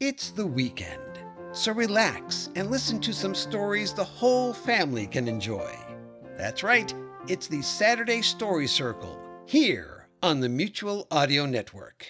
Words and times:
It's 0.00 0.30
the 0.30 0.46
weekend, 0.46 1.18
so 1.50 1.72
relax 1.72 2.50
and 2.54 2.70
listen 2.70 3.00
to 3.00 3.12
some 3.12 3.34
stories 3.34 3.92
the 3.92 4.04
whole 4.04 4.52
family 4.52 5.08
can 5.08 5.26
enjoy. 5.26 5.74
That's 6.36 6.62
right, 6.62 6.94
it's 7.26 7.48
the 7.48 7.62
Saturday 7.62 8.22
Story 8.22 8.68
Circle 8.68 9.18
here 9.44 10.06
on 10.22 10.38
the 10.38 10.48
Mutual 10.48 11.08
Audio 11.10 11.46
Network. 11.46 12.06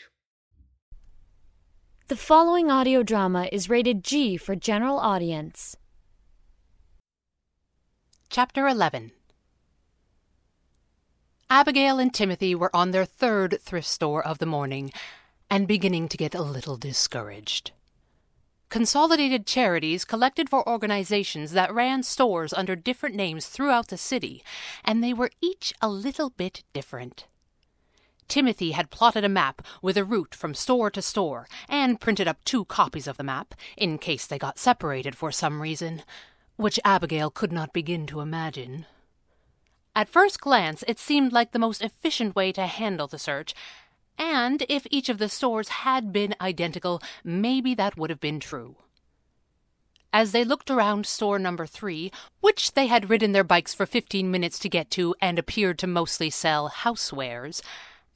The 2.08 2.16
following 2.16 2.70
audio 2.70 3.02
drama 3.02 3.48
is 3.50 3.70
rated 3.70 4.04
G 4.04 4.36
for 4.36 4.54
general 4.54 4.98
audience. 4.98 5.74
Chapter 8.28 8.68
11 8.68 9.12
Abigail 11.48 11.98
and 11.98 12.12
Timothy 12.12 12.54
were 12.54 12.76
on 12.76 12.90
their 12.90 13.06
third 13.06 13.58
thrift 13.62 13.88
store 13.88 14.22
of 14.22 14.40
the 14.40 14.44
morning 14.44 14.92
and 15.48 15.66
beginning 15.66 16.06
to 16.08 16.18
get 16.18 16.34
a 16.34 16.42
little 16.42 16.76
discouraged. 16.76 17.72
Consolidated 18.70 19.46
Charities 19.46 20.04
collected 20.04 20.50
for 20.50 20.68
organizations 20.68 21.52
that 21.52 21.72
ran 21.72 22.02
stores 22.02 22.52
under 22.52 22.76
different 22.76 23.14
names 23.14 23.46
throughout 23.46 23.88
the 23.88 23.96
city, 23.96 24.44
and 24.84 25.02
they 25.02 25.14
were 25.14 25.30
each 25.40 25.72
a 25.80 25.88
little 25.88 26.28
bit 26.30 26.64
different. 26.74 27.26
Timothy 28.28 28.72
had 28.72 28.90
plotted 28.90 29.24
a 29.24 29.28
map 29.28 29.62
with 29.80 29.96
a 29.96 30.04
route 30.04 30.34
from 30.34 30.52
store 30.52 30.90
to 30.90 31.00
store 31.00 31.48
and 31.66 31.98
printed 31.98 32.28
up 32.28 32.44
two 32.44 32.66
copies 32.66 33.06
of 33.06 33.16
the 33.16 33.24
map 33.24 33.54
in 33.74 33.96
case 33.96 34.26
they 34.26 34.38
got 34.38 34.58
separated 34.58 35.16
for 35.16 35.32
some 35.32 35.62
reason, 35.62 36.02
which 36.56 36.78
Abigail 36.84 37.30
could 37.30 37.52
not 37.52 37.72
begin 37.72 38.06
to 38.06 38.20
imagine. 38.20 38.84
At 39.96 40.10
first 40.10 40.42
glance, 40.42 40.84
it 40.86 40.98
seemed 40.98 41.32
like 41.32 41.52
the 41.52 41.58
most 41.58 41.80
efficient 41.80 42.36
way 42.36 42.52
to 42.52 42.66
handle 42.66 43.06
the 43.06 43.18
search, 43.18 43.54
and 44.18 44.64
if 44.68 44.86
each 44.90 45.08
of 45.08 45.18
the 45.18 45.28
stores 45.28 45.68
had 45.68 46.12
been 46.12 46.34
identical, 46.40 47.00
maybe 47.22 47.74
that 47.74 47.96
would 47.96 48.10
have 48.10 48.20
been 48.20 48.40
true. 48.40 48.76
As 50.12 50.32
they 50.32 50.42
looked 50.42 50.70
around 50.70 51.06
store 51.06 51.38
number 51.38 51.66
three, 51.66 52.10
which 52.40 52.72
they 52.72 52.86
had 52.86 53.10
ridden 53.10 53.32
their 53.32 53.44
bikes 53.44 53.74
for 53.74 53.86
fifteen 53.86 54.30
minutes 54.30 54.58
to 54.60 54.68
get 54.68 54.90
to 54.92 55.14
and 55.20 55.38
appeared 55.38 55.78
to 55.78 55.86
mostly 55.86 56.30
sell 56.30 56.70
housewares, 56.70 57.60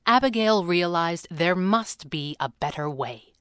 Abigail 0.06 0.64
realized 0.64 1.28
there 1.30 1.54
must 1.54 2.10
be 2.10 2.36
a 2.40 2.48
better 2.48 2.90
way. 2.90 3.34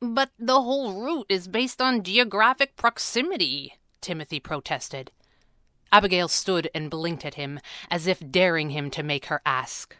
But 0.00 0.30
the 0.38 0.62
whole 0.62 1.04
route 1.04 1.26
is 1.28 1.46
based 1.46 1.82
on 1.82 2.02
geographic 2.02 2.76
proximity, 2.76 3.74
Timothy 4.00 4.40
protested. 4.40 5.12
Abigail 5.92 6.28
stood 6.28 6.70
and 6.74 6.88
blinked 6.88 7.26
at 7.26 7.34
him, 7.34 7.60
as 7.90 8.06
if 8.06 8.22
daring 8.30 8.70
him 8.70 8.90
to 8.92 9.02
make 9.02 9.26
her 9.26 9.42
ask. 9.44 9.94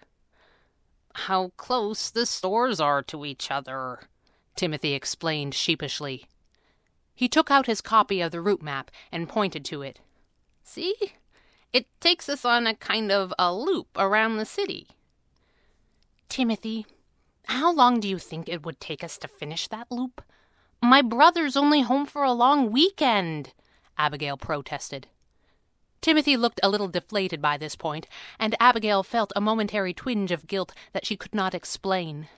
How 1.15 1.53
close 1.57 2.11
the 2.11 2.27
stores 2.27 2.81
are 2.81 3.03
to 3.05 3.25
each 3.25 3.51
other, 3.51 4.01
Timothy 4.57 4.95
explained 4.95 5.55
sheepishly. 5.55 6.27
He 7.15 7.29
took 7.29 7.51
out 7.51 7.67
his 7.67 7.81
copy 7.81 8.21
of 8.21 8.33
the 8.33 8.41
route 8.41 8.63
map 8.63 8.91
and 9.13 9.29
pointed 9.29 9.65
to 9.67 9.83
it. 9.83 10.01
See? 10.63 10.95
It 11.73 11.87
takes 12.01 12.29
us 12.29 12.45
on 12.45 12.67
a 12.67 12.75
kind 12.75 13.13
of 13.13 13.33
a 13.39 13.55
loop 13.55 13.89
around 13.97 14.37
the 14.37 14.45
city. 14.45 14.89
Timothy, 16.29 16.87
how 17.47 17.73
long 17.73 18.01
do 18.01 18.09
you 18.09 18.19
think 18.19 18.49
it 18.49 18.65
would 18.65 18.81
take 18.81 19.05
us 19.05 19.19
to 19.19 19.29
finish 19.29 19.69
that 19.69 19.91
loop? 19.91 20.23
My 20.83 21.03
brother's 21.03 21.57
only 21.57 21.83
home 21.83 22.07
for 22.07 22.23
a 22.23 22.33
long 22.33 22.71
weekend, 22.71 23.53
Abigail 23.99 24.37
protested. 24.37 25.09
Timothy 26.01 26.37
looked 26.37 26.61
a 26.63 26.69
little 26.69 26.89
deflated 26.89 27.43
by 27.43 27.57
this 27.57 27.77
point, 27.77 28.07
and 28.39 28.57
Abigail 28.59 29.03
felt 29.03 29.33
a 29.37 29.41
momentary 29.41 29.93
twinge 29.93 30.31
of 30.33 30.47
guilt 30.47 30.73
that 30.93 31.05
she 31.05 31.17
could 31.17 31.35
not 31.35 31.55
explain. 31.55 32.29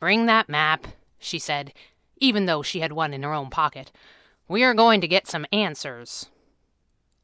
Bring 0.00 0.26
that 0.26 0.48
map, 0.48 0.88
she 1.18 1.38
said, 1.38 1.72
even 2.16 2.46
though 2.46 2.62
she 2.62 2.80
had 2.80 2.92
one 2.92 3.14
in 3.14 3.22
her 3.22 3.32
own 3.32 3.50
pocket. 3.50 3.92
We 4.48 4.64
are 4.64 4.74
going 4.74 5.00
to 5.00 5.08
get 5.08 5.28
some 5.28 5.46
answers. 5.52 6.28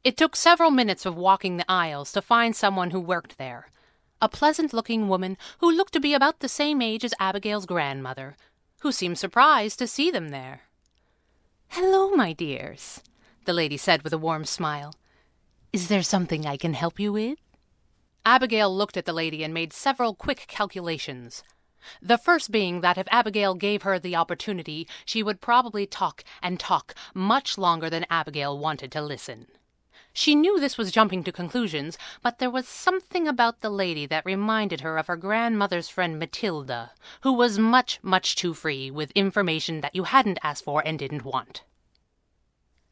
It 0.03 0.15
took 0.15 0.35
several 0.35 0.71
minutes 0.71 1.05
of 1.05 1.17
walking 1.17 1.57
the 1.57 1.69
aisles 1.69 2.13
to 2.13 2.21
find 2.21 2.55
someone 2.55 2.91
who 2.91 2.99
worked 2.99 3.37
there. 3.37 3.69
A 4.21 4.29
pleasant 4.29 4.71
looking 4.71 5.09
woman 5.09 5.37
who 5.59 5.69
looked 5.69 5.93
to 5.93 5.99
be 5.99 6.13
about 6.13 6.39
the 6.39 6.47
same 6.47 6.81
age 6.81 7.03
as 7.03 7.13
Abigail's 7.19 7.65
grandmother, 7.65 8.37
who 8.79 8.91
seemed 8.93 9.19
surprised 9.19 9.77
to 9.79 9.87
see 9.87 10.09
them 10.09 10.29
there. 10.29 10.61
Hello, 11.67 12.11
my 12.11 12.31
dears, 12.31 13.01
the 13.43 13.53
lady 13.53 13.75
said 13.75 14.03
with 14.03 14.13
a 14.13 14.17
warm 14.17 14.45
smile. 14.45 14.95
Is 15.73 15.89
there 15.89 16.01
something 16.01 16.45
I 16.45 16.55
can 16.55 16.73
help 16.73 16.99
you 16.99 17.11
with? 17.11 17.39
Abigail 18.25 18.73
looked 18.73 18.95
at 18.95 19.05
the 19.05 19.13
lady 19.13 19.43
and 19.43 19.53
made 19.53 19.73
several 19.73 20.15
quick 20.15 20.45
calculations. 20.47 21.43
The 22.01 22.17
first 22.17 22.51
being 22.51 22.81
that 22.81 22.97
if 22.97 23.07
Abigail 23.11 23.53
gave 23.53 23.81
her 23.83 23.99
the 23.99 24.15
opportunity, 24.15 24.87
she 25.05 25.21
would 25.21 25.41
probably 25.41 25.85
talk 25.85 26.23
and 26.41 26.59
talk 26.59 26.95
much 27.13 27.57
longer 27.57 27.89
than 27.89 28.05
Abigail 28.09 28.57
wanted 28.57 28.91
to 28.93 29.01
listen. 29.01 29.47
She 30.13 30.35
knew 30.35 30.59
this 30.59 30.77
was 30.77 30.91
jumping 30.91 31.23
to 31.25 31.31
conclusions, 31.31 31.97
but 32.23 32.39
there 32.39 32.49
was 32.49 32.67
something 32.67 33.27
about 33.27 33.59
the 33.59 33.69
lady 33.69 34.05
that 34.07 34.25
reminded 34.25 34.81
her 34.81 34.97
of 34.97 35.07
her 35.07 35.17
grandmother's 35.17 35.89
friend 35.89 36.17
Matilda, 36.17 36.91
who 37.21 37.33
was 37.33 37.59
much, 37.59 37.99
much 38.01 38.35
too 38.35 38.53
free 38.53 38.89
with 38.89 39.11
information 39.11 39.81
that 39.81 39.95
you 39.95 40.05
hadn't 40.05 40.39
asked 40.41 40.63
for 40.63 40.81
and 40.85 40.97
didn't 40.97 41.25
want. 41.25 41.63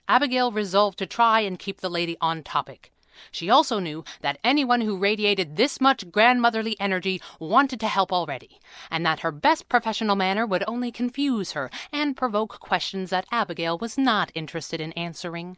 Abigail 0.07 0.51
resolved 0.51 0.99
to 0.99 1.05
try 1.05 1.39
and 1.39 1.59
keep 1.59 1.81
the 1.81 1.89
lady 1.89 2.17
on 2.21 2.43
topic. 2.43 2.91
She 3.31 3.49
also 3.49 3.79
knew 3.79 4.03
that 4.21 4.39
anyone 4.43 4.81
who 4.81 4.97
radiated 4.97 5.55
this 5.55 5.79
much 5.79 6.11
grandmotherly 6.11 6.75
energy 6.79 7.21
wanted 7.39 7.79
to 7.79 7.87
help 7.87 8.11
already, 8.11 8.59
and 8.91 9.05
that 9.05 9.21
her 9.21 9.31
best 9.31 9.69
professional 9.69 10.15
manner 10.15 10.45
would 10.45 10.63
only 10.67 10.91
confuse 10.91 11.53
her 11.53 11.69
and 11.91 12.17
provoke 12.17 12.59
questions 12.59 13.09
that 13.09 13.25
Abigail 13.31 13.77
was 13.77 13.97
not 13.97 14.31
interested 14.35 14.81
in 14.81 14.91
answering. 14.93 15.57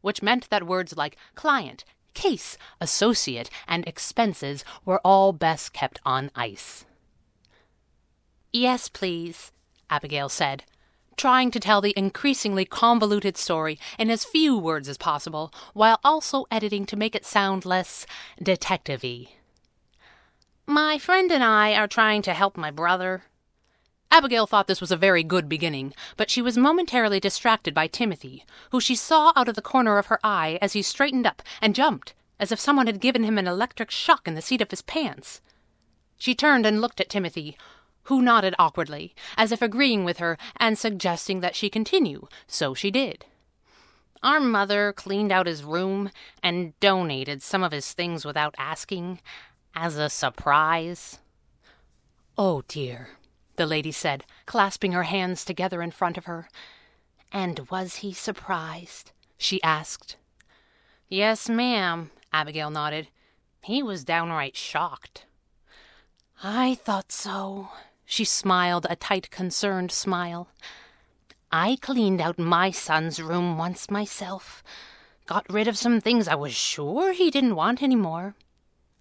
Which 0.00 0.22
meant 0.22 0.50
that 0.50 0.66
words 0.66 0.96
like 0.96 1.16
client, 1.34 1.84
case, 2.14 2.58
associate, 2.80 3.48
and 3.66 3.86
expenses 3.86 4.64
were 4.84 5.00
all 5.04 5.32
best 5.32 5.72
kept 5.72 6.00
on 6.04 6.30
ice. 6.34 6.84
Yes, 8.52 8.88
please, 8.88 9.52
Abigail 9.90 10.28
said, 10.28 10.64
trying 11.18 11.50
to 11.50 11.60
tell 11.60 11.80
the 11.80 11.92
increasingly 11.96 12.64
convoluted 12.64 13.36
story 13.36 13.78
in 13.98 14.08
as 14.08 14.24
few 14.24 14.56
words 14.56 14.88
as 14.88 14.96
possible, 14.96 15.52
while 15.74 16.00
also 16.02 16.46
editing 16.50 16.86
to 16.86 16.96
make 16.96 17.14
it 17.14 17.26
sound 17.26 17.66
less 17.66 18.06
detective. 18.42 19.04
My 20.66 20.98
friend 20.98 21.30
and 21.30 21.42
I 21.42 21.74
are 21.74 21.88
trying 21.88 22.22
to 22.22 22.34
help 22.34 22.56
my 22.56 22.70
brother. 22.70 23.24
Abigail 24.10 24.46
thought 24.46 24.66
this 24.66 24.80
was 24.80 24.90
a 24.90 24.96
very 24.96 25.22
good 25.22 25.48
beginning, 25.48 25.92
but 26.16 26.30
she 26.30 26.40
was 26.40 26.56
momentarily 26.56 27.20
distracted 27.20 27.74
by 27.74 27.86
Timothy, 27.86 28.44
who 28.70 28.80
she 28.80 28.94
saw 28.94 29.32
out 29.36 29.48
of 29.48 29.54
the 29.54 29.62
corner 29.62 29.98
of 29.98 30.06
her 30.06 30.18
eye 30.24 30.58
as 30.62 30.72
he 30.72 30.80
straightened 30.80 31.26
up 31.26 31.42
and 31.60 31.74
jumped, 31.74 32.14
as 32.40 32.50
if 32.50 32.60
someone 32.60 32.86
had 32.86 33.00
given 33.00 33.24
him 33.24 33.36
an 33.36 33.46
electric 33.46 33.90
shock 33.90 34.26
in 34.26 34.34
the 34.34 34.42
seat 34.42 34.62
of 34.62 34.70
his 34.70 34.82
pants. 34.82 35.40
She 36.16 36.34
turned 36.34 36.64
and 36.64 36.80
looked 36.80 37.00
at 37.00 37.10
Timothy, 37.10 37.56
who 38.08 38.22
nodded 38.22 38.54
awkwardly, 38.58 39.14
as 39.36 39.52
if 39.52 39.60
agreeing 39.60 40.02
with 40.02 40.16
her 40.16 40.38
and 40.56 40.78
suggesting 40.78 41.40
that 41.40 41.54
she 41.54 41.68
continue, 41.68 42.26
so 42.46 42.72
she 42.72 42.90
did. 42.90 43.26
Our 44.22 44.40
mother 44.40 44.94
cleaned 44.94 45.30
out 45.30 45.46
his 45.46 45.62
room 45.62 46.10
and 46.42 46.78
donated 46.80 47.42
some 47.42 47.62
of 47.62 47.70
his 47.70 47.92
things 47.92 48.24
without 48.24 48.54
asking, 48.56 49.20
as 49.74 49.96
a 49.96 50.08
surprise. 50.08 51.18
Oh, 52.38 52.62
dear, 52.66 53.10
the 53.56 53.66
lady 53.66 53.92
said, 53.92 54.24
clasping 54.46 54.92
her 54.92 55.02
hands 55.02 55.44
together 55.44 55.82
in 55.82 55.90
front 55.90 56.16
of 56.16 56.24
her. 56.24 56.48
And 57.30 57.68
was 57.70 57.96
he 57.96 58.14
surprised? 58.14 59.12
she 59.36 59.62
asked. 59.62 60.16
Yes, 61.10 61.48
ma'am, 61.48 62.10
Abigail 62.32 62.70
nodded. 62.70 63.08
He 63.62 63.82
was 63.82 64.02
downright 64.02 64.56
shocked. 64.56 65.26
I 66.42 66.76
thought 66.76 67.12
so, 67.12 67.68
she 68.10 68.24
smiled 68.24 68.86
a 68.88 68.96
tight, 68.96 69.30
concerned 69.30 69.92
smile. 69.92 70.48
I 71.52 71.76
cleaned 71.82 72.22
out 72.22 72.38
my 72.38 72.70
son's 72.70 73.20
room 73.20 73.58
once 73.58 73.90
myself. 73.90 74.64
Got 75.26 75.52
rid 75.52 75.68
of 75.68 75.76
some 75.76 76.00
things 76.00 76.26
I 76.26 76.34
was 76.34 76.54
sure 76.54 77.12
he 77.12 77.30
didn't 77.30 77.54
want 77.54 77.82
any 77.82 77.96
more. 77.96 78.34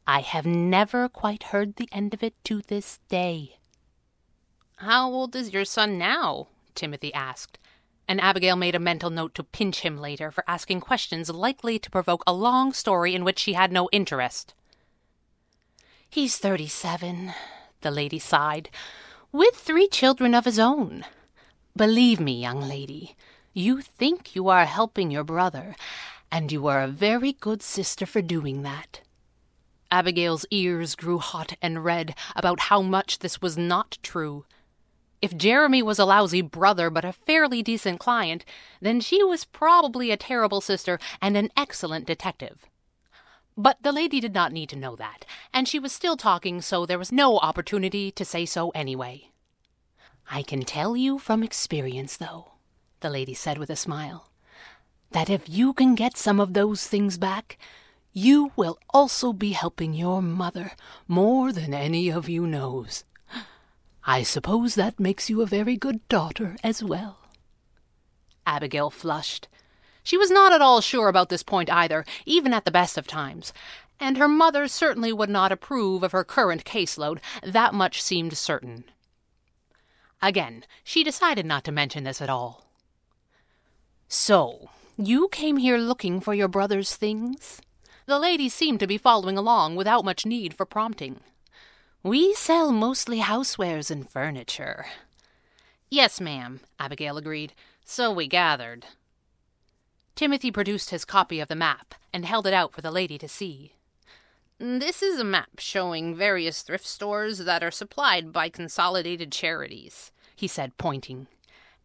I 0.05 0.19
have 0.19 0.45
never 0.45 1.07
quite 1.07 1.43
heard 1.43 1.77
the 1.77 1.87
end 1.89 2.13
of 2.13 2.21
it 2.21 2.33
to 2.43 2.61
this 2.67 2.99
day. 3.07 3.55
How 4.75 5.09
old 5.09 5.37
is 5.37 5.53
your 5.53 5.65
son 5.65 5.97
now? 5.97 6.49
Timothy 6.75 7.13
asked, 7.13 7.57
and 8.09 8.19
Abigail 8.19 8.57
made 8.57 8.75
a 8.75 8.79
mental 8.79 9.09
note 9.09 9.33
to 9.35 9.43
pinch 9.43 9.79
him 9.79 9.97
later 9.97 10.31
for 10.31 10.43
asking 10.49 10.81
questions 10.81 11.29
likely 11.29 11.79
to 11.79 11.89
provoke 11.89 12.23
a 12.27 12.33
long 12.33 12.73
story 12.73 13.15
in 13.15 13.23
which 13.23 13.39
she 13.39 13.53
had 13.53 13.71
no 13.71 13.87
interest. 13.93 14.53
He's 16.09 16.37
thirty 16.37 16.67
seven, 16.67 17.33
the 17.81 17.91
lady 17.91 18.19
sighed, 18.19 18.69
with 19.31 19.55
three 19.55 19.87
children 19.87 20.33
of 20.33 20.45
his 20.45 20.59
own. 20.59 21.05
Believe 21.75 22.19
me, 22.19 22.33
young 22.41 22.61
lady, 22.61 23.15
you 23.53 23.81
think 23.81 24.35
you 24.35 24.47
are 24.49 24.65
helping 24.65 25.11
your 25.11 25.23
brother, 25.23 25.75
and 26.31 26.51
you 26.51 26.67
are 26.67 26.81
a 26.81 26.87
very 26.87 27.33
good 27.33 27.61
sister 27.61 28.05
for 28.05 28.21
doing 28.21 28.63
that. 28.63 29.01
Abigail's 29.89 30.45
ears 30.51 30.95
grew 30.95 31.17
hot 31.17 31.53
and 31.61 31.83
red 31.83 32.13
about 32.35 32.61
how 32.61 32.81
much 32.81 33.19
this 33.19 33.41
was 33.41 33.57
not 33.57 33.97
true. 34.03 34.45
If 35.21 35.35
Jeremy 35.35 35.81
was 35.81 35.97
a 35.97 36.05
lousy 36.05 36.41
brother 36.41 36.89
but 36.89 37.05
a 37.05 37.13
fairly 37.13 37.63
decent 37.63 37.99
client, 37.99 38.45
then 38.81 38.99
she 38.99 39.23
was 39.23 39.45
probably 39.45 40.11
a 40.11 40.17
terrible 40.17 40.61
sister 40.61 40.99
and 41.21 41.37
an 41.37 41.49
excellent 41.55 42.05
detective. 42.05 42.67
But 43.57 43.81
the 43.81 43.91
lady 43.91 44.19
did 44.19 44.35
not 44.35 44.53
need 44.53 44.69
to 44.69 44.75
know 44.75 44.95
that, 44.97 45.25
and 45.51 45.67
she 45.67 45.79
was 45.79 45.91
still 45.91 46.15
talking, 46.15 46.61
so 46.61 46.85
there 46.85 46.99
was 46.99 47.11
no 47.11 47.39
opportunity 47.39 48.11
to 48.11 48.23
say 48.23 48.45
so 48.45 48.69
anyway. 48.69 49.31
I 50.29 50.43
can 50.43 50.61
tell 50.61 50.95
you 50.95 51.17
from 51.17 51.41
experience, 51.41 52.17
though, 52.17 52.51
the 52.99 53.09
lady 53.09 53.33
said 53.33 53.57
with 53.57 53.71
a 53.71 53.75
smile, 53.75 54.29
that 55.11 55.29
if 55.29 55.49
you 55.49 55.73
can 55.73 55.95
get 55.95 56.17
some 56.17 56.39
of 56.39 56.53
those 56.53 56.85
things 56.85 57.17
back, 57.17 57.57
you 58.13 58.51
will 58.55 58.77
also 58.91 59.33
be 59.33 59.53
helping 59.53 59.93
your 59.93 60.21
mother 60.21 60.73
more 61.07 61.51
than 61.51 61.73
any 61.73 62.09
of 62.09 62.29
you 62.29 62.45
knows. 62.45 63.05
I 64.03 64.21
suppose 64.21 64.75
that 64.75 64.99
makes 64.99 65.29
you 65.29 65.41
a 65.41 65.47
very 65.47 65.77
good 65.77 66.07
daughter 66.09 66.57
as 66.63 66.83
well. 66.83 67.19
Abigail 68.45 68.89
flushed. 68.89 69.47
She 70.07 70.15
was 70.15 70.31
not 70.31 70.53
at 70.53 70.61
all 70.61 70.79
sure 70.79 71.09
about 71.09 71.27
this 71.27 71.43
point 71.43 71.69
either, 71.69 72.05
even 72.25 72.53
at 72.53 72.63
the 72.63 72.71
best 72.71 72.97
of 72.97 73.07
times. 73.07 73.51
And 73.99 74.17
her 74.17 74.29
mother 74.29 74.69
certainly 74.69 75.11
would 75.11 75.29
not 75.29 75.51
approve 75.51 76.01
of 76.01 76.13
her 76.13 76.23
current 76.23 76.63
caseload, 76.63 77.19
that 77.43 77.73
much 77.73 78.01
seemed 78.01 78.37
certain. 78.37 78.85
Again, 80.21 80.63
she 80.81 81.03
decided 81.03 81.45
not 81.45 81.65
to 81.65 81.73
mention 81.73 82.05
this 82.05 82.21
at 82.21 82.29
all. 82.29 82.69
So, 84.07 84.69
you 84.95 85.27
came 85.27 85.57
here 85.57 85.77
looking 85.77 86.21
for 86.21 86.33
your 86.33 86.47
brother's 86.47 86.95
things? 86.95 87.59
The 88.05 88.17
lady 88.17 88.47
seemed 88.47 88.79
to 88.79 88.87
be 88.87 88.97
following 88.97 89.37
along 89.37 89.75
without 89.75 90.05
much 90.05 90.25
need 90.25 90.53
for 90.53 90.65
prompting. 90.65 91.19
We 92.01 92.33
sell 92.33 92.71
mostly 92.71 93.19
housewares 93.19 93.91
and 93.91 94.09
furniture. 94.09 94.85
Yes, 95.89 96.21
ma'am, 96.21 96.61
Abigail 96.79 97.17
agreed. 97.17 97.51
So 97.83 98.09
we 98.09 98.27
gathered. 98.27 98.85
Timothy 100.17 100.49
produced 100.49 100.89
his 100.89 101.05
copy 101.05 101.39
of 101.39 101.47
the 101.47 101.55
map 101.55 101.93
and 102.11 102.25
held 102.25 102.47
it 102.47 102.53
out 102.53 102.73
for 102.73 102.81
the 102.81 102.89
lady 102.89 103.19
to 103.19 103.27
see. 103.27 103.73
This 104.57 105.03
is 105.03 105.19
a 105.19 105.23
map 105.23 105.59
showing 105.59 106.15
various 106.15 106.63
thrift 106.63 106.87
stores 106.87 107.37
that 107.37 107.61
are 107.61 107.69
supplied 107.69 108.31
by 108.33 108.49
consolidated 108.49 109.31
charities, 109.31 110.11
he 110.35 110.47
said, 110.47 110.75
pointing. 110.79 111.27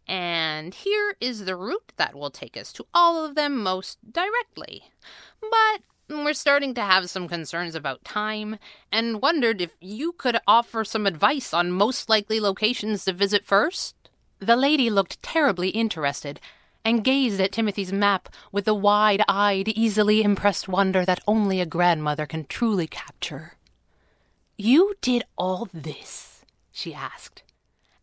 And 0.08 0.72
here 0.72 1.14
is 1.20 1.44
the 1.44 1.56
route 1.56 1.92
that 1.98 2.14
will 2.14 2.30
take 2.30 2.56
us 2.56 2.72
to 2.72 2.86
all 2.94 3.22
of 3.22 3.34
them 3.34 3.62
most 3.62 3.98
directly. 4.10 4.84
But 5.42 5.82
we're 6.08 6.32
starting 6.32 6.72
to 6.76 6.80
have 6.80 7.10
some 7.10 7.28
concerns 7.28 7.74
about 7.74 8.02
time 8.02 8.56
and 8.90 9.20
wondered 9.20 9.60
if 9.60 9.76
you 9.78 10.12
could 10.12 10.38
offer 10.46 10.84
some 10.84 11.06
advice 11.06 11.52
on 11.52 11.70
most 11.70 12.08
likely 12.08 12.40
locations 12.40 13.04
to 13.04 13.12
visit 13.12 13.44
first. 13.44 13.94
The 14.38 14.56
lady 14.56 14.88
looked 14.88 15.22
terribly 15.22 15.68
interested 15.68 16.40
and 16.84 17.04
gazed 17.04 17.40
at 17.40 17.52
Timothy's 17.52 17.92
map 17.92 18.28
with 18.50 18.64
the 18.64 18.74
wide 18.74 19.22
eyed, 19.28 19.68
easily 19.68 20.22
impressed 20.22 20.68
wonder 20.68 21.04
that 21.04 21.22
only 21.26 21.60
a 21.60 21.66
grandmother 21.66 22.26
can 22.26 22.44
truly 22.46 22.86
capture. 22.86 23.54
You 24.56 24.94
did 25.00 25.24
all 25.36 25.68
this? 25.72 26.44
she 26.70 26.94
asked. 26.94 27.42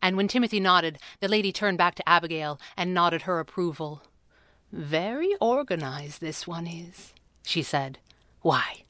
And 0.01 0.15
when 0.15 0.27
Timothy 0.27 0.59
nodded, 0.59 0.97
the 1.19 1.27
lady 1.27 1.51
turned 1.51 1.77
back 1.77 1.95
to 1.95 2.09
Abigail 2.09 2.59
and 2.77 2.93
nodded 2.93 3.23
her 3.23 3.39
approval. 3.39 4.03
Very 4.71 5.35
organized, 5.41 6.21
this 6.21 6.47
one 6.47 6.67
is, 6.67 7.13
she 7.43 7.63
said. 7.63 7.99
Why, 8.41 8.83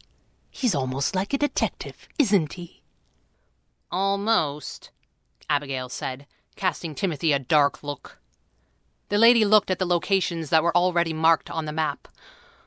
he's 0.52 0.76
almost 0.76 1.16
like 1.16 1.34
a 1.34 1.38
detective, 1.38 2.08
isn't 2.20 2.54
he? 2.54 2.84
Almost, 3.92 4.92
Abigail 5.50 5.90
said, 5.90 6.28
casting 6.56 6.94
Timothy 6.94 7.34
a 7.34 7.40
dark 7.40 7.82
look. 7.82 8.19
The 9.10 9.18
lady 9.18 9.44
looked 9.44 9.72
at 9.72 9.80
the 9.80 9.88
locations 9.88 10.52
that 10.52 10.64
were 10.64 10.76
already 10.76 11.14
marked 11.14 11.50
on 11.50 11.66
the 11.66 11.72
map. 11.72 12.08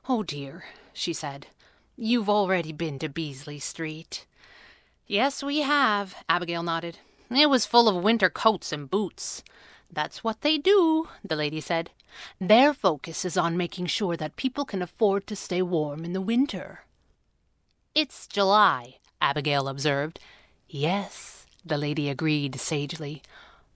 Oh 0.09 0.25
dear, 0.25 0.65
she 0.93 1.13
said. 1.13 1.47
You've 1.97 2.29
already 2.29 2.73
been 2.73 2.99
to 2.99 3.09
Beasley 3.09 3.61
Street. 3.61 4.27
Yes, 5.07 5.43
we 5.43 5.61
have, 5.61 6.17
Abigail 6.29 6.65
nodded. 6.65 6.99
It 7.31 7.49
was 7.49 7.65
full 7.65 7.89
of 7.89 8.03
winter 8.03 8.29
coats 8.29 8.73
and 8.73 8.91
boots. 8.91 9.45
That's 9.91 10.25
what 10.25 10.41
they 10.41 10.59
do, 10.59 11.09
the 11.23 11.37
lady 11.37 11.61
said. 11.61 11.91
Their 12.41 12.75
focus 12.75 13.25
is 13.25 13.37
on 13.37 13.57
making 13.57 13.87
sure 13.87 14.17
that 14.17 14.37
people 14.37 14.65
can 14.65 14.83
afford 14.83 15.27
to 15.29 15.37
stay 15.37 15.63
warm 15.63 16.05
in 16.05 16.13
the 16.13 16.21
winter. 16.21 16.81
It's 17.95 18.27
July, 18.27 18.97
Abigail 19.21 19.69
observed. 19.69 20.19
Yes, 20.69 21.47
the 21.65 21.79
lady 21.79 22.09
agreed 22.09 22.59
sagely, 22.59 23.23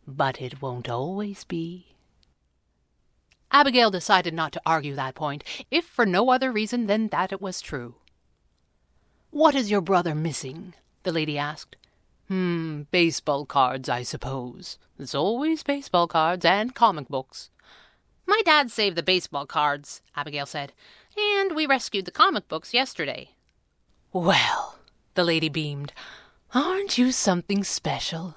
but 0.07 0.41
it 0.41 0.61
won't 0.61 0.89
always 0.89 1.45
be. 1.45 1.96
Abigail 3.51 3.91
decided 3.91 4.35
not 4.35 4.53
to 4.53 4.63
argue 4.67 4.95
that 4.95 5.15
point, 5.15 5.45
if 5.71 5.85
for 5.85 6.05
no 6.05 6.31
other 6.31 6.53
reason 6.53 6.87
than 6.87 7.09
that 7.09 7.33
it 7.33 7.41
was 7.41 7.61
true. 7.61 7.95
What 9.31 9.55
is 9.55 9.71
your 9.71 9.81
brother 9.81 10.15
missing? 10.15 10.75
the 11.03 11.13
lady 11.13 11.39
asked. 11.39 11.77
Hmm, 12.29 12.83
baseball 12.91 13.47
cards, 13.47 13.89
I 13.89 14.03
suppose. 14.03 14.79
It's 14.99 15.15
always 15.15 15.63
baseball 15.63 16.09
cards 16.09 16.45
and 16.45 16.75
comic 16.75 17.09
books. 17.09 17.51
My 18.27 18.43
dad 18.45 18.71
saved 18.73 18.97
the 18.97 19.03
baseball 19.05 19.47
cards, 19.47 20.03
Abigail 20.17 20.47
said, 20.47 20.73
and 21.17 21.55
we 21.55 21.67
rescued 21.67 22.05
the 22.05 22.11
comic 22.11 22.49
books 22.49 22.75
yesterday. 22.75 23.31
Well, 24.13 24.79
the 25.15 25.23
lady 25.23 25.49
beamed, 25.49 25.93
aren't 26.53 26.99
you 26.99 27.13
something 27.13 27.63
special? 27.63 28.35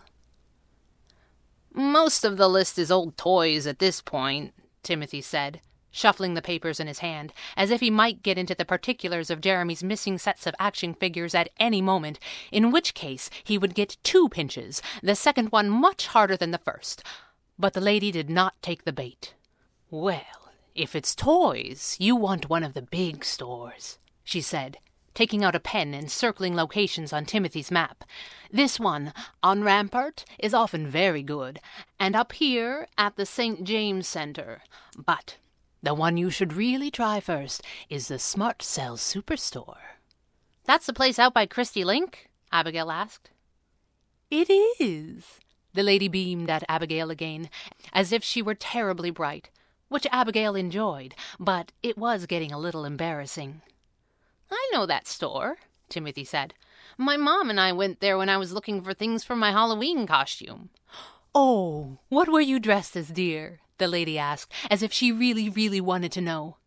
Most 1.73 2.23
of 2.23 2.37
the 2.37 2.47
list 2.47 2.77
is 2.77 2.91
old 2.91 3.17
toys 3.17 3.65
at 3.65 3.79
this 3.79 4.01
point, 4.01 4.53
Timothy 4.83 5.21
said, 5.21 5.61
shuffling 5.91 6.33
the 6.33 6.41
papers 6.41 6.79
in 6.79 6.87
his 6.87 6.99
hand, 6.99 7.33
as 7.57 7.71
if 7.71 7.79
he 7.79 7.89
might 7.89 8.23
get 8.23 8.37
into 8.37 8.55
the 8.55 8.65
particulars 8.65 9.29
of 9.29 9.41
Jeremy's 9.41 9.83
missing 9.83 10.17
sets 10.17 10.45
of 10.45 10.55
action 10.59 10.93
figures 10.93 11.33
at 11.33 11.49
any 11.59 11.81
moment, 11.81 12.19
in 12.51 12.71
which 12.71 12.93
case 12.93 13.29
he 13.43 13.57
would 13.57 13.73
get 13.73 13.97
two 14.03 14.29
pinches, 14.29 14.81
the 15.01 15.15
second 15.15 15.51
one 15.51 15.69
much 15.69 16.07
harder 16.07 16.37
than 16.37 16.51
the 16.51 16.57
first. 16.57 17.03
But 17.57 17.73
the 17.73 17.81
lady 17.81 18.11
did 18.11 18.29
not 18.29 18.61
take 18.61 18.85
the 18.85 18.93
bait. 18.93 19.33
Well, 19.89 20.51
if 20.75 20.95
it's 20.95 21.15
toys, 21.15 21.95
you 21.99 22.15
want 22.15 22.49
one 22.49 22.63
of 22.63 22.73
the 22.73 22.81
big 22.81 23.25
stores, 23.25 23.97
she 24.23 24.41
said, 24.41 24.77
taking 25.19 25.43
out 25.43 25.53
a 25.53 25.59
pen 25.59 25.93
and 25.93 26.09
circling 26.09 26.55
locations 26.55 27.11
on 27.11 27.25
Timothy's 27.25 27.69
map. 27.69 28.05
This 28.49 28.79
one, 28.79 29.11
on 29.43 29.65
Rampart, 29.65 30.23
is 30.39 30.53
often 30.53 30.87
very 30.87 31.21
good, 31.21 31.59
and 31.99 32.15
up 32.15 32.31
here 32.31 32.87
at 32.97 33.17
the 33.17 33.25
St. 33.25 33.65
James 33.65 34.07
Center. 34.07 34.61
But 34.97 35.35
the 35.83 35.93
one 35.93 36.15
you 36.15 36.29
should 36.29 36.53
really 36.53 36.89
try 36.89 37.19
first 37.19 37.61
is 37.89 38.07
the 38.07 38.17
Smart 38.17 38.61
Cells 38.61 39.01
Superstore. 39.01 39.97
That's 40.63 40.85
the 40.85 40.93
place 40.93 41.19
out 41.19 41.33
by 41.33 41.45
Christie 41.45 41.83
Link? 41.83 42.29
Abigail 42.53 42.89
asked. 42.89 43.29
It 44.31 44.49
is. 44.49 45.25
The 45.73 45.83
lady 45.83 46.07
beamed 46.07 46.49
at 46.49 46.63
Abigail 46.69 47.09
again, 47.09 47.49
as 47.91 48.13
if 48.13 48.23
she 48.23 48.41
were 48.41 48.55
terribly 48.55 49.09
bright, 49.09 49.49
which 49.89 50.07
Abigail 50.13 50.55
enjoyed, 50.55 51.13
but 51.37 51.73
it 51.83 51.97
was 51.97 52.25
getting 52.25 52.53
a 52.53 52.57
little 52.57 52.85
embarrassing. 52.85 53.63
I 54.51 54.69
know 54.71 54.85
that 54.85 55.07
store, 55.07 55.57
Timothy 55.89 56.23
said. 56.23 56.53
My 56.97 57.17
mom 57.17 57.49
and 57.49 57.59
I 57.59 57.71
went 57.71 57.99
there 57.99 58.17
when 58.17 58.29
I 58.29 58.37
was 58.37 58.51
looking 58.51 58.81
for 58.81 58.93
things 58.93 59.23
for 59.23 59.35
my 59.35 59.51
Halloween 59.51 60.05
costume. 60.05 60.69
Oh, 61.33 61.99
what 62.09 62.29
were 62.29 62.41
you 62.41 62.59
dressed 62.59 62.95
as, 62.95 63.09
dear? 63.09 63.59
the 63.79 63.87
lady 63.87 64.19
asked, 64.19 64.53
as 64.69 64.83
if 64.83 64.93
she 64.93 65.11
really, 65.11 65.49
really 65.49 65.81
wanted 65.81 66.11
to 66.11 66.21
know. 66.21 66.57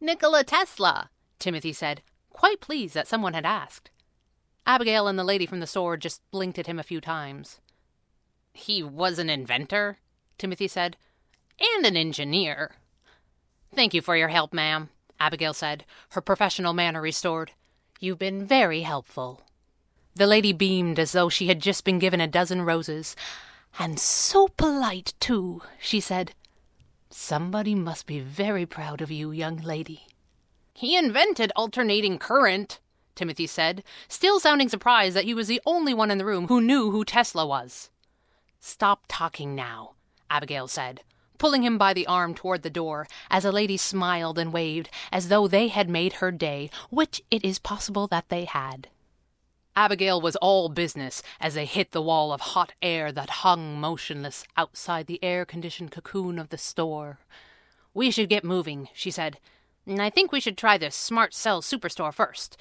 Nikola 0.00 0.44
Tesla, 0.44 1.10
Timothy 1.38 1.72
said, 1.72 2.02
quite 2.30 2.60
pleased 2.60 2.94
that 2.94 3.08
someone 3.08 3.34
had 3.34 3.44
asked. 3.44 3.90
Abigail 4.64 5.08
and 5.08 5.18
the 5.18 5.24
lady 5.24 5.46
from 5.46 5.60
the 5.60 5.66
store 5.66 5.96
just 5.96 6.22
blinked 6.30 6.58
at 6.58 6.66
him 6.66 6.78
a 6.78 6.84
few 6.84 7.00
times. 7.00 7.60
He 8.52 8.82
was 8.82 9.18
an 9.18 9.28
inventor, 9.28 9.98
Timothy 10.38 10.68
said, 10.68 10.96
and 11.58 11.84
an 11.84 11.96
engineer. 11.96 12.72
Thank 13.74 13.94
you 13.94 14.02
for 14.02 14.16
your 14.16 14.28
help, 14.28 14.52
ma'am, 14.52 14.90
Abigail 15.22 15.54
said, 15.54 15.84
her 16.10 16.20
professional 16.20 16.72
manner 16.72 17.00
restored. 17.00 17.52
You've 18.00 18.18
been 18.18 18.44
very 18.44 18.80
helpful. 18.80 19.42
The 20.16 20.26
lady 20.26 20.52
beamed 20.52 20.98
as 20.98 21.12
though 21.12 21.28
she 21.28 21.46
had 21.46 21.60
just 21.60 21.84
been 21.84 22.00
given 22.00 22.20
a 22.20 22.26
dozen 22.26 22.62
roses. 22.62 23.14
And 23.78 24.00
so 24.00 24.48
polite, 24.48 25.14
too, 25.20 25.62
she 25.80 26.00
said. 26.00 26.32
Somebody 27.08 27.76
must 27.76 28.06
be 28.06 28.18
very 28.18 28.66
proud 28.66 29.00
of 29.00 29.12
you, 29.12 29.30
young 29.30 29.58
lady. 29.58 30.08
He 30.74 30.96
invented 30.96 31.52
alternating 31.54 32.18
current, 32.18 32.80
Timothy 33.14 33.46
said, 33.46 33.84
still 34.08 34.40
sounding 34.40 34.68
surprised 34.68 35.14
that 35.14 35.24
he 35.24 35.34
was 35.34 35.46
the 35.46 35.62
only 35.64 35.94
one 35.94 36.10
in 36.10 36.18
the 36.18 36.24
room 36.24 36.48
who 36.48 36.60
knew 36.60 36.90
who 36.90 37.04
Tesla 37.04 37.46
was. 37.46 37.90
Stop 38.58 39.04
talking 39.06 39.54
now, 39.54 39.92
Abigail 40.28 40.66
said, 40.66 41.02
pulling 41.42 41.64
him 41.64 41.76
by 41.76 41.92
the 41.92 42.06
arm 42.06 42.36
toward 42.36 42.62
the 42.62 42.70
door, 42.70 43.08
as 43.28 43.44
a 43.44 43.50
lady 43.50 43.76
smiled 43.76 44.38
and 44.38 44.52
waved, 44.52 44.88
as 45.10 45.26
though 45.26 45.48
they 45.48 45.66
had 45.66 45.90
made 45.90 46.12
her 46.12 46.30
day, 46.30 46.70
which 46.88 47.20
it 47.32 47.44
is 47.44 47.58
possible 47.58 48.06
that 48.06 48.28
they 48.28 48.44
had. 48.44 48.86
Abigail 49.74 50.20
was 50.20 50.36
all 50.36 50.68
business 50.68 51.20
as 51.40 51.54
they 51.54 51.64
hit 51.64 51.90
the 51.90 52.00
wall 52.00 52.32
of 52.32 52.40
hot 52.40 52.74
air 52.80 53.10
that 53.10 53.42
hung 53.42 53.80
motionless 53.80 54.44
outside 54.56 55.08
the 55.08 55.18
air 55.20 55.44
conditioned 55.44 55.90
cocoon 55.90 56.38
of 56.38 56.50
the 56.50 56.58
store. 56.58 57.18
We 57.92 58.12
should 58.12 58.28
get 58.28 58.44
moving, 58.44 58.88
she 58.94 59.10
said. 59.10 59.40
I 59.88 60.10
think 60.10 60.30
we 60.30 60.38
should 60.38 60.56
try 60.56 60.78
the 60.78 60.92
Smart 60.92 61.34
Cell 61.34 61.60
Superstore 61.60 62.14
first. 62.14 62.56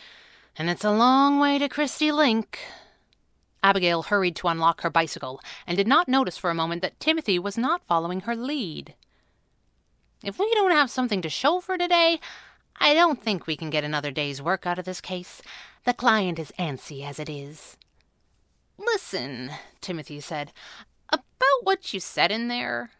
And 0.57 0.71
it's 0.71 0.83
a 0.83 0.89
long 0.89 1.39
way 1.39 1.59
to 1.59 1.69
Christie 1.69 2.11
Link. 2.11 2.57
Abigail 3.63 4.03
hurried 4.03 4.36
to 4.38 4.48
unlock 4.48 4.82
her 4.82 4.89
bicycle 4.89 5.39
and 5.68 5.77
did 5.77 5.88
not 5.88 6.08
notice 6.08 6.38
for 6.38 6.50
a 6.50 6.56
moment 6.56 6.82
that 6.82 7.00
Timothy 7.00 7.38
was 7.38 7.58
not 7.58 7.86
following 7.86 8.22
her 8.22 8.36
lead. 8.36 8.96
If 10.24 10.39
we 10.39 10.51
don't 10.53 10.72
have 10.72 10.89
something 10.89 11.22
to 11.22 11.30
show 11.30 11.60
for 11.60 11.77
today, 11.77 12.20
I 12.80 12.94
don't 12.94 13.22
think 13.22 13.46
we 13.46 13.56
can 13.56 13.70
get 13.70 13.84
another 13.84 14.12
day's 14.12 14.41
work 14.41 14.65
out 14.65 14.80
of 14.80 14.86
this 14.86 15.01
case. 15.01 15.41
The 15.84 15.94
client 15.94 16.39
is 16.39 16.53
antsy 16.58 17.03
as 17.06 17.20
it 17.20 17.30
is. 17.30 17.77
Listen, 18.77 19.51
Timothy 19.80 20.20
said, 20.20 20.51
about 21.12 21.24
what 21.63 21.94
you 21.94 22.00
said 22.00 22.32
in 22.32 22.48
there. 22.48 22.91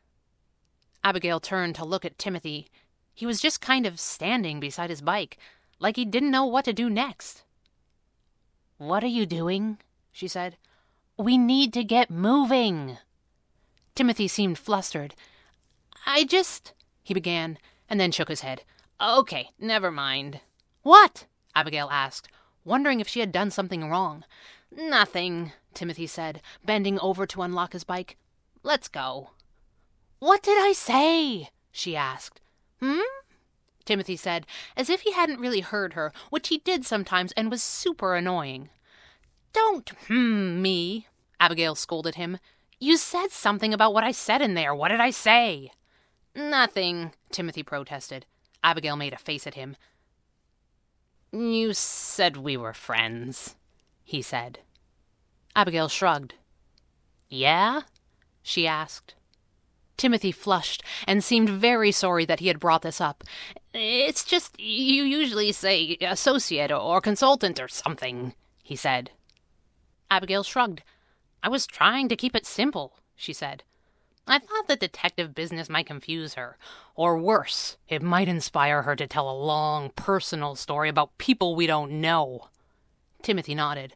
Abigail 1.04 1.40
turned 1.40 1.76
to 1.76 1.86
look 1.86 2.06
at 2.06 2.20
Timothy. 2.20 2.68
He 3.14 3.26
was 3.26 3.42
just 3.42 3.62
kind 3.62 3.86
of 3.86 4.00
standing 4.00 4.60
beside 4.60 4.90
his 4.90 5.02
bike, 5.02 5.38
like 5.80 5.96
he 5.96 6.06
didn't 6.06 6.32
know 6.32 6.46
what 6.46 6.66
to 6.66 6.74
do 6.74 6.90
next. 6.90 7.44
What 8.78 9.04
are 9.04 9.08
you 9.08 9.26
doing? 9.26 9.80
She 10.12 10.28
said. 10.28 10.58
We 11.18 11.38
need 11.38 11.74
to 11.74 11.84
get 11.84 12.10
moving. 12.10 12.98
Timothy 13.96 14.28
seemed 14.28 14.58
flustered. 14.58 15.16
I 16.06 16.24
just. 16.24 16.74
he 17.04 17.14
began, 17.14 17.58
and 17.90 18.00
then 18.00 18.12
shook 18.12 18.30
his 18.30 18.42
head. 18.42 18.64
Okay, 19.00 19.50
never 19.60 19.92
mind. 19.92 20.42
What? 20.84 21.26
Abigail 21.56 21.90
asked, 21.92 22.28
wondering 22.64 23.00
if 23.00 23.08
she 23.08 23.20
had 23.20 23.32
done 23.32 23.52
something 23.52 23.90
wrong. 23.90 24.24
Nothing, 24.72 25.52
Timothy 25.74 26.08
said, 26.08 26.42
bending 26.64 27.00
over 27.00 27.26
to 27.28 27.42
unlock 27.42 27.74
his 27.74 27.84
bike. 27.84 28.18
Let's 28.64 28.88
go. 28.88 29.32
What 30.20 30.44
did 30.44 30.58
I 30.60 30.72
say? 30.74 31.50
she 31.72 31.96
asked. 31.96 32.42
Hmm? 32.82 33.00
Timothy 33.86 34.16
said, 34.16 34.46
as 34.78 34.90
if 34.90 35.02
he 35.02 35.12
hadn't 35.12 35.40
really 35.40 35.62
heard 35.62 35.94
her, 35.94 36.14
which 36.30 36.50
he 36.50 36.60
did 36.60 36.86
sometimes 36.86 37.32
and 37.34 37.50
was 37.50 37.64
super 37.64 38.16
annoying. 38.16 38.70
Don't 39.54 39.90
hmm 40.08 40.62
me, 40.62 41.08
Abigail 41.40 41.76
scolded 41.76 42.16
him. 42.16 42.38
You 42.80 42.98
said 42.98 43.32
something 43.32 43.74
about 43.74 43.94
what 43.94 44.04
I 44.04 44.12
said 44.12 44.42
in 44.42 44.54
there. 44.54 44.74
What 44.74 44.90
did 44.90 45.00
I 45.00 45.12
say? 45.12 45.72
Nothing, 46.36 47.12
Timothy 47.32 47.64
protested. 47.64 48.26
Abigail 48.64 48.96
made 48.96 49.14
a 49.14 49.18
face 49.18 49.46
at 49.46 49.56
him. 49.56 49.76
You 51.32 51.74
said 51.74 52.38
we 52.38 52.58
were 52.58 52.74
friends, 52.74 53.56
he 54.04 54.22
said. 54.22 54.60
Abigail 55.56 55.90
shrugged. 55.90 56.36
Yeah? 57.30 57.82
she 58.42 58.68
asked. 58.68 59.16
Timothy 59.98 60.32
flushed 60.32 60.84
and 61.06 61.24
seemed 61.24 61.50
very 61.50 61.92
sorry 61.92 62.26
that 62.26 62.40
he 62.40 62.48
had 62.48 62.60
brought 62.60 62.82
this 62.82 63.00
up. 63.00 63.24
It's 63.74 64.24
just 64.26 64.60
you 64.60 65.04
usually 65.04 65.52
say 65.52 65.98
associate 66.02 66.72
or 66.72 67.00
consultant 67.02 67.60
or 67.60 67.68
something, 67.68 68.34
he 68.64 68.76
said. 68.76 69.12
Abigail 70.12 70.44
shrugged. 70.44 70.84
I 71.42 71.48
was 71.48 71.66
trying 71.66 72.10
to 72.10 72.18
keep 72.18 72.36
it 72.36 72.46
simple, 72.46 73.00
she 73.16 73.32
said. 73.32 73.64
I 74.28 74.38
thought 74.38 74.68
the 74.68 74.76
detective 74.76 75.34
business 75.34 75.70
might 75.70 75.88
confuse 75.88 76.36
her, 76.36 76.58
or 76.96 77.18
worse, 77.18 77.78
it 77.88 78.04
might 78.04 78.28
inspire 78.28 78.84
her 78.84 78.96
to 78.96 79.08
tell 79.08 79.30
a 79.30 79.34
long 79.34 79.90
personal 79.96 80.56
story 80.56 80.90
about 80.90 81.18
people 81.18 81.56
we 81.56 81.66
don't 81.66 81.94
know. 81.94 82.50
Timothy 83.24 83.56
nodded. 83.56 83.96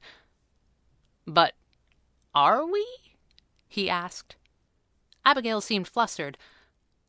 But 1.28 1.54
are 2.34 2.66
we? 2.66 2.88
he 3.68 3.90
asked. 3.90 4.36
Abigail 5.26 5.62
seemed 5.62 5.88
flustered. 5.88 6.38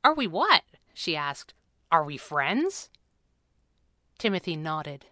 Are 0.02 0.14
we 0.14 0.26
what? 0.26 0.62
she 0.92 1.16
asked. 1.16 1.54
Are 1.92 2.04
we 2.04 2.16
friends? 2.16 2.90
Timothy 4.18 4.56
nodded. 4.56 5.06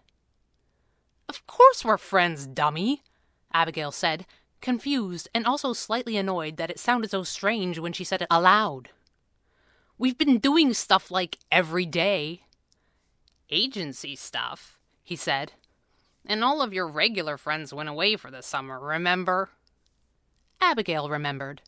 Of 1.29 1.47
course 1.47 1.85
we're 1.85 1.97
friends, 1.97 2.45
dummy, 2.45 3.01
Abigail 3.55 3.91
said, 3.91 4.25
confused 4.61 5.29
and 5.33 5.45
also 5.45 5.71
slightly 5.71 6.17
annoyed 6.17 6.57
that 6.57 6.69
it 6.69 6.77
sounded 6.77 7.09
so 7.09 7.23
strange 7.23 7.79
when 7.79 7.93
she 7.93 8.03
said 8.03 8.21
it 8.21 8.27
aloud. 8.29 8.89
We've 9.97 10.17
been 10.17 10.39
doing 10.39 10.73
stuff 10.73 11.09
like 11.09 11.37
every 11.49 11.85
day. 11.85 12.41
Agency 13.49 14.15
stuff, 14.17 14.77
he 15.03 15.15
said. 15.15 15.53
And 16.25 16.43
all 16.43 16.61
of 16.61 16.73
your 16.73 16.87
regular 16.87 17.37
friends 17.37 17.73
went 17.73 17.87
away 17.87 18.17
for 18.17 18.29
the 18.29 18.41
summer, 18.41 18.77
remember? 18.77 19.51
Abigail 20.59 21.07
remembered. 21.07 21.61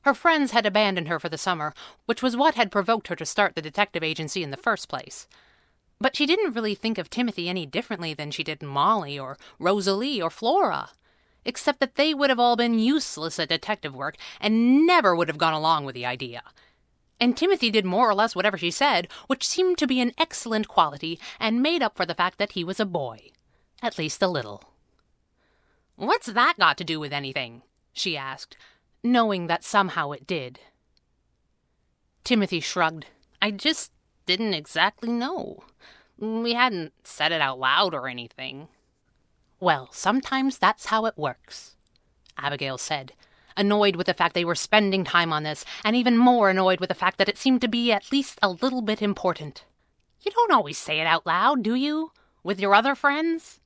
Her 0.00 0.14
friends 0.14 0.50
had 0.50 0.66
abandoned 0.66 1.06
her 1.06 1.20
for 1.20 1.28
the 1.28 1.38
summer, 1.38 1.74
which 2.06 2.22
was 2.22 2.36
what 2.36 2.54
had 2.56 2.72
provoked 2.72 3.06
her 3.08 3.16
to 3.16 3.26
start 3.26 3.54
the 3.54 3.62
detective 3.62 4.02
agency 4.02 4.42
in 4.42 4.50
the 4.50 4.56
first 4.56 4.88
place. 4.88 5.28
But 6.00 6.16
she 6.16 6.26
didn't 6.26 6.54
really 6.54 6.74
think 6.74 6.98
of 6.98 7.08
Timothy 7.08 7.48
any 7.48 7.66
differently 7.66 8.14
than 8.14 8.32
she 8.32 8.42
did 8.42 8.62
Molly 8.62 9.16
or 9.18 9.36
Rosalie 9.60 10.20
or 10.20 10.30
Flora 10.30 10.90
except 11.44 11.80
that 11.80 11.96
they 11.96 12.14
would 12.14 12.30
have 12.30 12.40
all 12.40 12.56
been 12.56 12.78
useless 12.78 13.38
at 13.38 13.48
detective 13.48 13.94
work 13.94 14.16
and 14.40 14.86
never 14.86 15.14
would 15.14 15.28
have 15.28 15.38
gone 15.38 15.54
along 15.54 15.84
with 15.84 15.94
the 15.94 16.06
idea. 16.06 16.42
And 17.20 17.36
Timothy 17.36 17.70
did 17.70 17.84
more 17.84 18.08
or 18.08 18.14
less 18.14 18.34
whatever 18.34 18.56
she 18.56 18.70
said, 18.70 19.08
which 19.26 19.46
seemed 19.46 19.76
to 19.78 19.86
be 19.86 20.00
an 20.00 20.12
excellent 20.16 20.68
quality 20.68 21.20
and 21.38 21.62
made 21.62 21.82
up 21.82 21.96
for 21.96 22.06
the 22.06 22.14
fact 22.14 22.38
that 22.38 22.52
he 22.52 22.64
was 22.64 22.80
a 22.80 22.86
boy. 22.86 23.30
At 23.82 23.98
least 23.98 24.22
a 24.22 24.28
little. 24.28 24.64
What's 25.96 26.26
that 26.28 26.58
got 26.58 26.78
to 26.78 26.84
do 26.84 26.98
with 26.98 27.12
anything? 27.12 27.62
she 27.92 28.16
asked, 28.16 28.56
knowing 29.02 29.48
that 29.48 29.64
somehow 29.64 30.12
it 30.12 30.26
did. 30.26 30.60
Timothy 32.24 32.60
shrugged. 32.60 33.06
I 33.42 33.50
just 33.50 33.92
didn't 34.24 34.54
exactly 34.54 35.10
know. 35.10 35.64
We 36.18 36.54
hadn't 36.54 36.92
said 37.04 37.32
it 37.32 37.40
out 37.40 37.58
loud 37.58 37.94
or 37.94 38.08
anything. 38.08 38.68
Well, 39.60 39.90
sometimes 39.92 40.56
that's 40.56 40.86
how 40.86 41.04
it 41.04 41.18
works, 41.18 41.76
Abigail 42.38 42.78
said, 42.78 43.12
annoyed 43.58 43.94
with 43.94 44.06
the 44.06 44.14
fact 44.14 44.34
they 44.34 44.44
were 44.44 44.54
spending 44.54 45.04
time 45.04 45.34
on 45.34 45.42
this, 45.42 45.66
and 45.84 45.94
even 45.94 46.16
more 46.16 46.48
annoyed 46.48 46.80
with 46.80 46.88
the 46.88 46.94
fact 46.94 47.18
that 47.18 47.28
it 47.28 47.36
seemed 47.36 47.60
to 47.60 47.68
be 47.68 47.92
at 47.92 48.10
least 48.10 48.38
a 48.40 48.48
little 48.48 48.80
bit 48.80 49.02
important. 49.02 49.66
You 50.22 50.32
don't 50.32 50.52
always 50.52 50.78
say 50.78 50.98
it 50.98 51.06
out 51.06 51.26
loud, 51.26 51.62
do 51.62 51.74
you? 51.74 52.12
With 52.42 52.58
your 52.58 52.74
other 52.74 52.94
friends? 52.94 53.60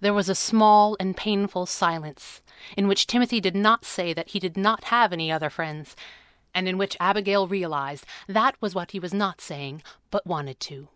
There 0.00 0.14
was 0.14 0.28
a 0.28 0.34
small 0.36 0.96
and 1.00 1.16
painful 1.16 1.66
silence, 1.66 2.40
in 2.76 2.86
which 2.86 3.08
Timothy 3.08 3.40
did 3.40 3.56
not 3.56 3.84
say 3.84 4.12
that 4.12 4.28
he 4.28 4.38
did 4.38 4.56
not 4.56 4.84
have 4.84 5.12
any 5.12 5.32
other 5.32 5.50
friends, 5.50 5.96
and 6.54 6.68
in 6.68 6.78
which 6.78 6.96
Abigail 7.00 7.48
realized 7.48 8.06
that 8.28 8.54
was 8.60 8.76
what 8.76 8.92
he 8.92 9.00
was 9.00 9.12
not 9.12 9.40
saying, 9.40 9.82
but 10.12 10.24
wanted 10.24 10.60
to. 10.60 10.88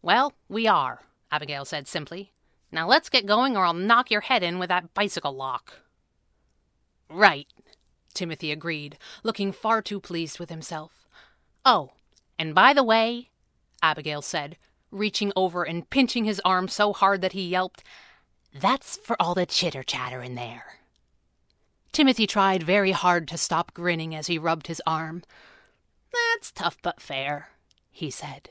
Well, 0.00 0.32
we 0.48 0.66
are, 0.66 1.02
Abigail 1.30 1.64
said 1.64 1.86
simply. 1.86 2.32
Now 2.70 2.86
let's 2.86 3.08
get 3.08 3.26
going 3.26 3.56
or 3.56 3.64
I'll 3.64 3.74
knock 3.74 4.10
your 4.10 4.22
head 4.22 4.42
in 4.42 4.58
with 4.58 4.68
that 4.68 4.94
bicycle 4.94 5.32
lock. 5.32 5.80
Right, 7.10 7.46
Timothy 8.12 8.52
agreed, 8.52 8.98
looking 9.22 9.52
far 9.52 9.80
too 9.80 10.00
pleased 10.00 10.38
with 10.38 10.50
himself. 10.50 11.08
Oh, 11.64 11.92
and 12.38 12.54
by 12.54 12.72
the 12.72 12.84
way, 12.84 13.30
Abigail 13.82 14.22
said, 14.22 14.56
reaching 14.90 15.32
over 15.36 15.62
and 15.62 15.88
pinching 15.88 16.24
his 16.24 16.40
arm 16.44 16.68
so 16.68 16.92
hard 16.92 17.20
that 17.22 17.32
he 17.32 17.48
yelped, 17.48 17.82
that's 18.54 18.96
for 18.96 19.20
all 19.20 19.34
the 19.34 19.46
chitter 19.46 19.82
chatter 19.82 20.22
in 20.22 20.34
there. 20.34 20.78
Timothy 21.92 22.26
tried 22.26 22.62
very 22.62 22.92
hard 22.92 23.28
to 23.28 23.38
stop 23.38 23.74
grinning 23.74 24.14
as 24.14 24.26
he 24.26 24.38
rubbed 24.38 24.66
his 24.66 24.82
arm. 24.86 25.22
That's 26.12 26.52
tough 26.52 26.76
but 26.82 27.00
fair, 27.00 27.48
he 27.90 28.10
said. 28.10 28.50